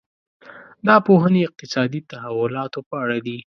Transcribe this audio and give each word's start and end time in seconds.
دا 0.87 0.95
پوهنې 1.05 1.41
اقتصادي 1.47 1.99
تحولاتو 2.09 2.79
په 2.89 2.95
اړه 3.03 3.17
دي. 3.25 3.37